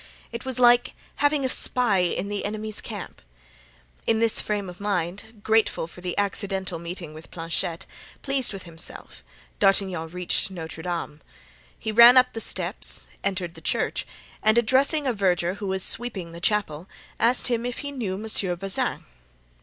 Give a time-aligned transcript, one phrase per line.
[0.31, 3.21] It was like having a spy in the enemy's camp.
[4.07, 7.85] In this frame of mind, grateful for the accidental meeting with Planchet,
[8.23, 9.23] pleased with himself,
[9.59, 11.21] D'Artagnan reached Notre Dame.
[11.77, 14.07] He ran up the steps, entered the church,
[14.41, 16.89] and addressing a verger who was sweeping the chapel,
[17.19, 19.05] asked him if he knew Monsieur Bazin.